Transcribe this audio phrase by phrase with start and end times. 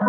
[0.00, 0.04] こ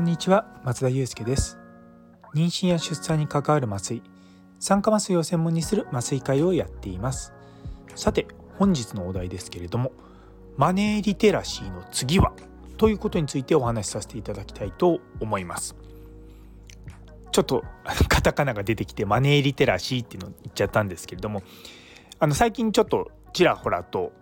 [0.00, 1.58] んにちは松田祐介です。
[2.34, 4.02] 妊娠や出産に関わる麻酔
[4.58, 7.32] 酸化麻酔を専門にする麻酔会をやっています。
[7.94, 8.26] さて
[8.58, 9.92] 本日のお題ですけれども
[10.56, 12.32] マネーリテラシーの次は
[12.78, 15.76] ということについてお話しさせていただきたいと思います。
[17.30, 17.62] ちょっと
[18.08, 21.44] カタカナが出てきてマネーリテラシーっていうのを言っちゃったんですけれども
[22.18, 24.12] あの最近ちょっとちらほらと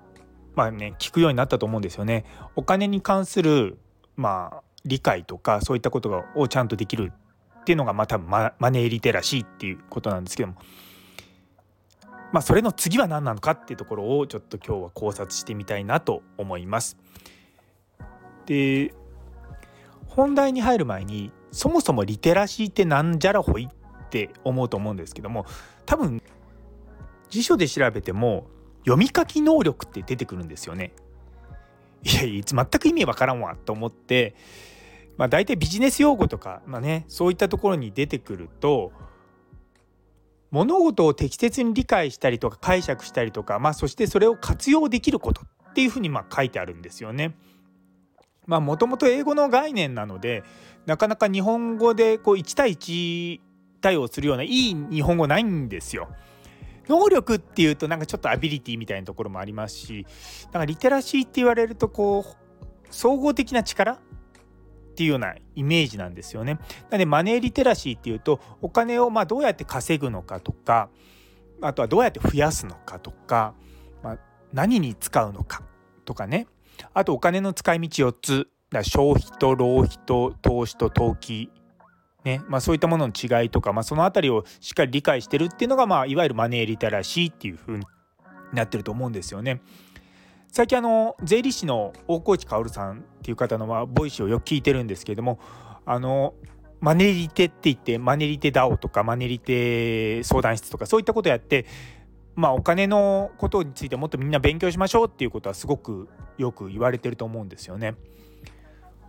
[0.54, 2.24] まあね聞くようになったと思うんですよね
[2.56, 3.78] お金に関する
[4.16, 7.12] まあ理解とかそういったことをちゃんとできる
[7.60, 10.54] っていうのがまあ多分ママネーリテラシーっていうことなんですけども
[12.32, 16.96] まあそれの次は何なのかっていうところをちょっと今日は考察してみたいなと思います。
[18.46, 18.94] で
[20.06, 25.46] 本題に入る前にそもそもリテラシーってなんじゃらほいって思うと思うんですけども
[25.86, 26.20] 多分
[27.28, 28.48] 辞書で調べても
[28.80, 30.92] 読み書き能力って出てくるんですよね。
[32.02, 34.34] いやいつ全く意味わからんわと思って
[35.20, 38.90] まあ、大体ビジネス用語とか、まあね、そういったところに出てくると
[40.50, 47.36] 物事を適切に理解したりとか解釈したりとか、まあ、そしてそれを活用できることっていうふうにま書いてあるんですよね。
[48.46, 50.42] まあもともと英語の概念なので
[50.86, 53.40] なかなか日本語でこう1対1
[53.82, 56.08] 対応するようないい日本語ないんですよ。
[56.88, 60.06] 能力っていうとなんかちょっとアビリティみたいなところもありますし
[60.50, 62.36] だかリテラシーって言われるとこう
[62.90, 63.98] 総合的な力っ
[64.96, 66.54] ていうようなイメージなんですよね。
[66.54, 66.60] な
[66.92, 70.90] のでマネーリテラシーっていうとお金をまどうやって稼ぐのかとか
[71.60, 73.54] あとはどうやって増やすのかとか、
[74.02, 74.18] まあ、
[74.52, 75.62] 何に使うのか
[76.04, 76.46] とかね
[76.94, 81.50] あとお金の使い道4つだ消費と浪費と投資と投機
[82.24, 87.86] ねまあ、そういったものの違いとか、まあ、その辺りをしっかり理解してるっていうのが、まあ、いわゆるマネーリテラシーっていう風に
[88.52, 89.62] なってると思うんですよね。
[90.52, 95.38] 最近あの税理士の大河内薫さんっていう方のボイシーをよく聞いてるんですけれども
[95.86, 96.34] あの
[96.80, 101.66] マネリテって言ってマネリテ DAO とかマネリテ相談室とかそういったことやって
[102.34, 107.94] まあお金のことについてもっとみんな勉強しましょうっていうことはすごくよく言われてると思うんですよね。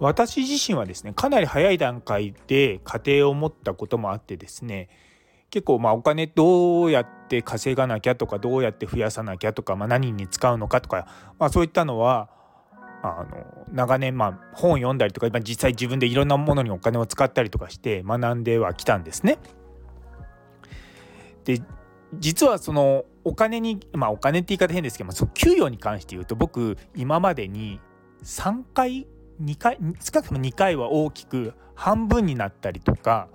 [0.01, 4.89] 私自身はですねかなり早い段階で家庭を持ったこともあってですね
[5.51, 11.07] 結構まあお金どうやって稼がなきゃとかどうやって増やさなきゃとか、まあ、何に使うのかとか、
[11.37, 12.29] まあ、そういったのは
[13.03, 19.37] あの長年まあ本を読んだりとか実際自分でいろんなものにお金を使ったりとかして学んではきたんですね。
[21.43, 21.61] で
[22.17, 27.79] 実はそのお金にまあお金って言い方変ですけど、まあ、その給与に関して言うと僕今までに
[28.23, 29.07] 3回
[29.41, 33.27] 2回少なくとも2回は大きく半分になったりとか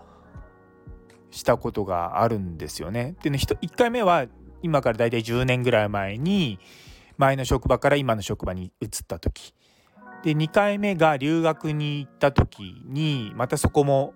[1.31, 3.15] したことがあるんですよね。
[3.23, 4.27] でね1回目は
[4.63, 6.59] 今から大体10年ぐらい前に
[7.19, 9.55] 前の職場から今の職場に移った時
[10.23, 14.15] で2回目が留学に行った時にまたそこも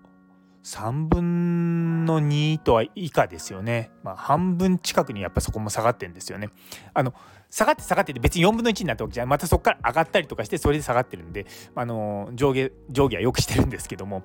[0.65, 6.50] 3分の2とは以下ですよね、まあ、半分近くにやっぱそこも下がってんですよね。
[6.93, 7.15] あの
[7.50, 14.22] 下がって下がってて別に4分の1になったわけじゃまたそこから上がったりとかしてそれで下がってるんであの上下上下はよくしてるんですけども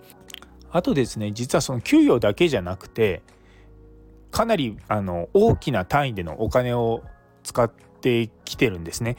[0.72, 3.24] あとですね実はその給与だけじゃなくて
[4.32, 7.04] かなりあの大きな単位でのお金を
[7.44, 9.16] 使ってきてるんですね。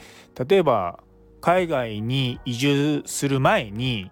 [0.47, 1.01] 例えば
[1.41, 4.11] 海外に移住する前に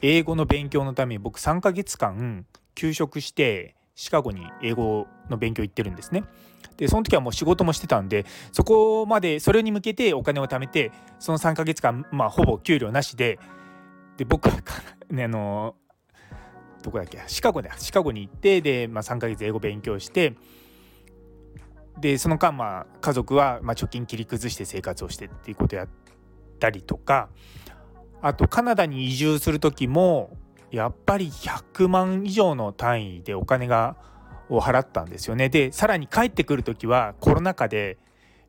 [0.00, 6.24] 英語の勉強のために僕3ヶ月間休職してシカゴに英語の勉強行ってるんですね。
[6.76, 13.38] でその時はもう仕事もしてたんでそこまでそれに向けてお金を貯めてその3ヶ月間まあほぼ給料なしで
[14.16, 14.56] で僕は
[15.10, 15.74] ねあの
[16.82, 17.70] どこだっけシカゴだ。
[17.78, 20.34] シカゴに行ってで、まあ、3ヶ月英語勉強して
[21.98, 25.88] でその間まあ家族はまあ貯金切り崩して生活をしてっていうことやっ
[26.58, 27.28] たりとか
[28.20, 30.36] あとカナダに移住する時も
[30.70, 33.96] やっぱり100万以上の単位でお金が
[34.56, 37.98] を払ったんですよねでさらに帰ってくる時はコロナ禍で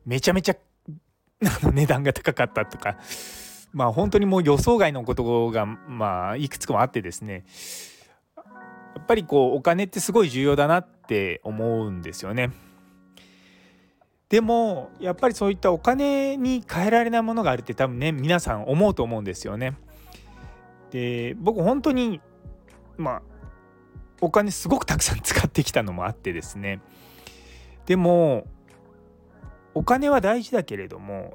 [0.04, 0.56] めちゃめちゃ
[1.72, 2.96] 値段が高かったとか
[3.72, 7.44] まあ本当にもう予想外のことがまあいくつかもあってですね
[8.36, 12.50] やっぱりこうお金ってすごい重要だなって思うんですよね。
[14.28, 19.76] でもやっぱりそういったお金に換えられないものがあるって多分ね皆さん思うと思うんですよね。
[20.90, 22.20] で僕本当に
[22.96, 23.22] まあ
[24.20, 26.80] お金すごくたくさん使ってきたのもあってですね
[27.86, 28.46] でも
[29.74, 31.34] お金は大事だけれども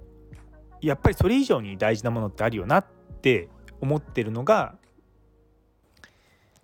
[0.82, 2.86] やっぱりそれ以上に大事なものってあるよなっ
[3.22, 3.50] て
[3.82, 4.76] 思ってるのが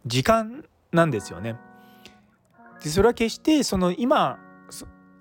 [0.06, 1.58] 時間なんですよね。
[2.84, 4.40] でそれは決してその今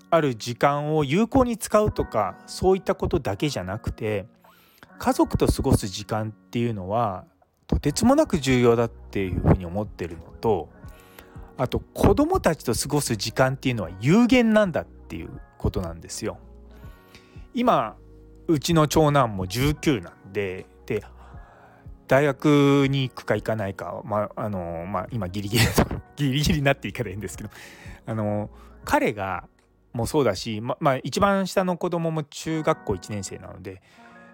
[0.09, 4.25] ある時間を有効に使うとかそういったことだけじゃなくて
[4.99, 7.25] 家族と過ごす時間っていうのは
[7.67, 10.69] とてつもなく重要だっていうふうに思ってるのと
[11.57, 16.37] あと子どもたちと過ごす時間っていうのは有限なんだっていうことなんですよ。
[17.53, 17.95] 今
[18.47, 21.03] うちの長男も19なんでで
[22.07, 25.65] 大学に行くか行かないか、まああのまあ、今ギリギリ
[26.15, 27.49] ギリギリになっていかないんですけど
[28.05, 28.49] あの
[28.85, 29.49] 彼が
[29.93, 33.81] もそうだし、ままあ、一番下の子供も中学校1年生なので、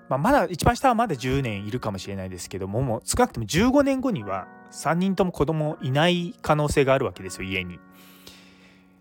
[0.09, 7.75] まあ、まだ一番下はまだ10年いるかもしれないですけどももう少なくとも15年後には3人とも子供いない可能性があるわけですよ家に。
[7.75, 7.79] っ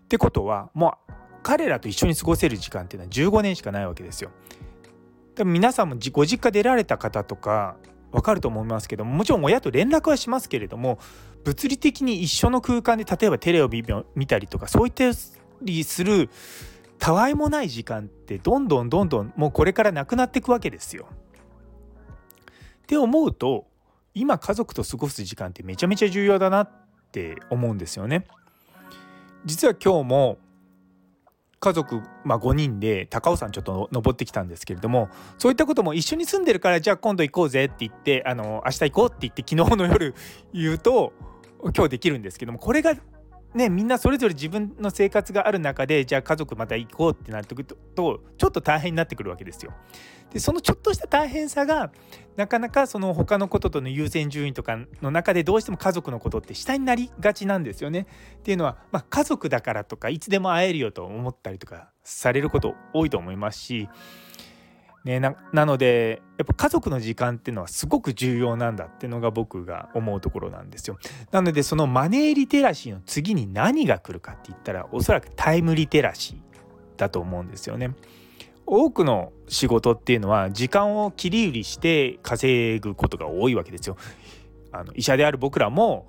[0.07, 4.31] てことはもう彼らと一緒に過ごせる時間っていうのは15年しかないわけですよ。
[5.35, 7.75] でも皆さんもご実家出られた方とか
[8.11, 10.99] 分かると思いますけどももちろん親と連絡はしますけれども
[11.43, 15.05] 物理的に一緒の空間で例えばテレビを見たりとかそういった
[15.61, 16.29] りする
[17.03, 21.07] たわいもない時間ってどんどんどんどんもうこれからなくなっていくわけですよ。
[22.83, 23.67] って思うと
[24.13, 26.71] 今家族と過ごす時間ってめちゃめちゃ重要だなっ
[27.11, 28.23] て思うんですよね。
[29.43, 30.37] 実は今日も
[31.59, 40.15] 家族、まあ、5人で高尾山ちょっと登ってきたんですけれどもそういったことも一緒に住んでるからじゃあ今度行こうぜって言ってあの明日行こうって言って昨日の夜
[40.53, 41.11] 言うと
[41.75, 42.95] 今日できるんですけどもこれが
[43.53, 49.73] ね、みんなそれぞれ自分の生活がある中でじゃあ家族また行こうってなってくるとちょっと大変になってくるわけですよ。
[50.31, 51.91] でそのちょっとした大変さが
[52.35, 58.07] なかなかその他のこととの優先順位とかの中でどうしても家族のことって下になりがちなんですよね。
[58.37, 63.87] っていうのは、まあ、家族だからとかいつでも会えるよと思ったりとかされること多いと思いますし
[65.03, 70.97] ね、ななのでやっぱ家族の時間っていうのはすごく重要なんだっていうのが僕が思うところなんですよ。
[71.31, 76.37] なのでそのマネーリテラシーの次に何が来るかって言ったらおそらくタイムリテラシー
[76.97, 77.93] だと思うんですよね。
[78.65, 83.97] 多くの仕事っていうのは時間を切り売りして稼ぐことが多いわけですよ。
[84.71, 86.07] あの医者である僕らも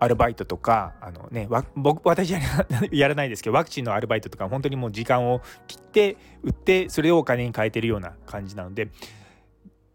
[0.00, 8.88] アルバイトとかあの、ね、僕私は やらないですけどワクチンのアルバイトとか本当にもう時間を切って売ってそれをお金に変えてるような感じなので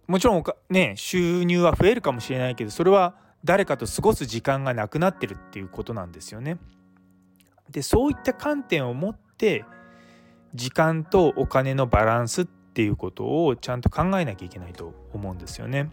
[0.07, 6.57] もちろんね収入は増えるかもしれないけどそれは誰かと過ごす時間がなくなってるっていうことなんですよね。
[7.69, 9.65] でそういった観点を持って
[10.53, 15.89] 時間とお金のバランスっていうことをちゃんと考えなきゃいけないと思うんですよね。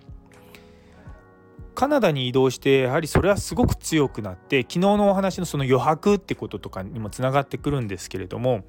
[1.75, 8.65] カナダに移動してやはりそれはすごく強くなって昨日のお話のその余白ってこととかにもつながってくるんですけれども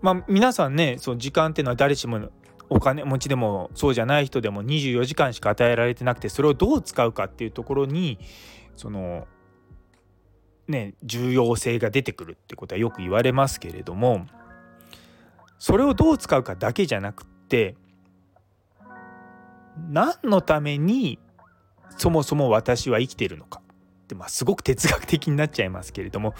[0.00, 2.30] まあ皆さんねその時間っていうのは誰しも
[2.70, 8.18] お金持ちでもそうじゃない人でも24時間しか与えられてなくてそれをどう使うかっていうところに
[8.76, 9.26] その
[10.66, 14.26] ね重要性が出てくるってことはよく言われますけれども
[15.58, 17.76] それをどう使うかだけじゃなくって
[19.90, 21.18] 何のために
[21.96, 23.60] そもそも私は生きているのか
[24.04, 26.34] って、まあ、すごく哲学的になっちゃいますけれども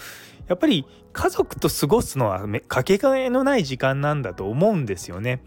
[0.48, 5.42] やっぱり家族と過ごすのはかけがえのない時間なんだと思うんですよね。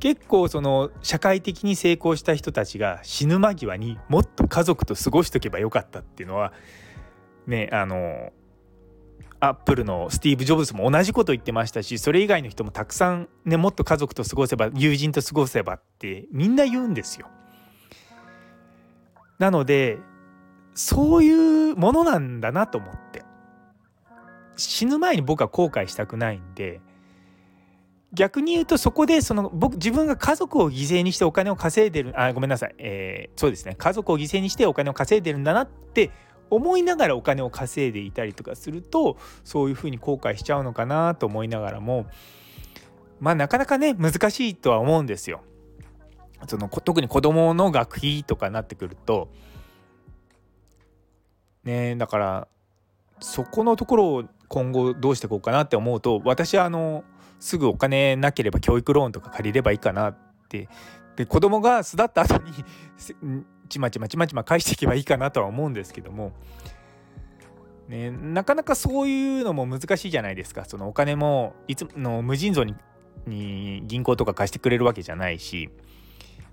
[0.00, 6.52] 結構その社会的に成功した人たちが死ぬ間際にもっと家族と過ごしとけばよかったっていうのは
[7.46, 8.32] ねあの
[9.38, 17.28] アップルのスティーブ・ジョブズも同じこと言ってましたしそれ以外の人もたくさんねもっと家族と過ごせば友人と過ごせばってみんな言うんですよ。
[19.42, 19.98] なので
[20.74, 23.24] そういうものなんだなと思って。
[24.56, 26.80] 死ぬ前に僕は後悔したくないんで
[28.12, 33.74] 逆に言うとそこでその僕自分が家族を犠牲にしてお金を稼いでるあごめんなさい、えー、そうですね。
[33.76, 36.10] 家族を犠牲にしてお金を稼いでるんだなって
[36.50, 42.06] 思いながらお金を稼いでいたりとかするとそういうふうに後悔しちゃうのかなと思いながらも
[43.20, 45.40] まあなかなかね難しいとは思うんですよ。
[46.46, 49.28] その特に子どもの学費とかになってくると
[51.64, 52.48] ねだから
[53.20, 57.04] そこのところを今後どうしていこうかなって思うと私はあの
[57.38, 60.16] すぐお金なければ教育ローンとか借りればいいかなっ
[60.48, 60.68] て
[61.16, 62.52] で子供が巣立った後に
[63.68, 66.32] ちまちまちまちま返していけばいいかなとは思うんですけども、
[67.88, 70.66] ね、なかなかそういうのも難しいじゃないですか。
[70.66, 72.74] そのお金もいつの無尽蔵に
[73.26, 75.70] に銀行とか貸してくれるわけじゃないし。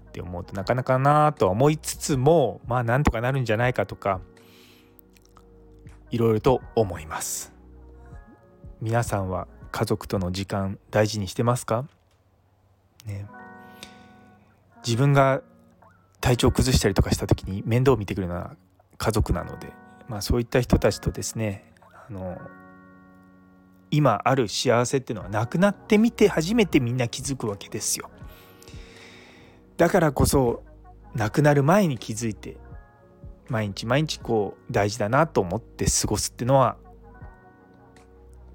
[0.10, 4.20] って思うとなかなかなとは思いつつもまあなんとかなるんじゃないかとか
[6.10, 7.54] いろいろと思います。
[8.82, 11.86] 皆さんは家族との時間大事にしてますか？
[13.06, 13.28] ね。
[14.84, 15.42] 自分が
[16.22, 18.56] 体調崩したりとかした時に面倒を見てくるのは
[18.98, 19.72] 家族なので
[20.08, 21.72] まあそういった人たちとですね
[22.08, 22.39] あの
[23.92, 28.10] 今ある幸せっていうのはなくなってみて初めてみんな気づくわけですよ。
[29.79, 30.62] だからこそ
[31.15, 32.57] 亡くなる前に気づいて
[33.48, 36.75] 毎日毎日こう大事だなと思って過ごすっていうのは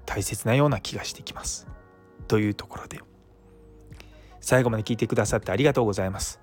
[0.05, 1.67] 大切なような気がしてきます。
[2.27, 2.99] というところで。
[4.39, 6.39] 最後まで聞いてくださってありがとうございます。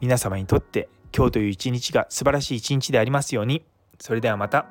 [0.00, 3.64] 皆様にとって今日という一日が素晴らしい一日でありますように。
[4.00, 4.66] それではまた。